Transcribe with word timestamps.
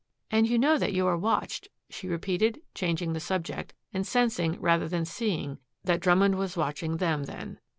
"And 0.31 0.47
you 0.49 0.57
know 0.57 0.79
that 0.79 0.93
you 0.93 1.05
are 1.05 1.15
watched," 1.15 1.67
she 1.91 2.07
repeated, 2.07 2.59
changing 2.73 3.13
the 3.13 3.19
subject, 3.19 3.75
and 3.93 4.01
sensing 4.03 4.59
rather 4.59 4.87
than 4.87 5.05
seeing 5.05 5.59
that 5.83 5.99
Drummond 5.99 6.39
was 6.39 6.57
watching 6.57 6.97
them 6.97 7.25
then. 7.25 7.59